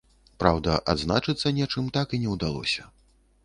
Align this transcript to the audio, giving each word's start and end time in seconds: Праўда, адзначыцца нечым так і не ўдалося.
Праўда, 0.43 0.77
адзначыцца 0.93 1.53
нечым 1.59 1.93
так 1.99 2.07
і 2.19 2.23
не 2.25 2.29
ўдалося. 2.35 2.91